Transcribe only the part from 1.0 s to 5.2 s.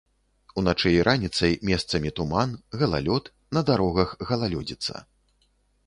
раніцай месцамі туман, галалёд, на дарогах галалёдзіца.